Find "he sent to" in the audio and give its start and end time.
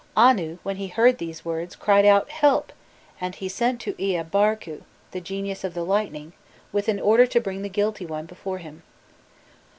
3.35-3.93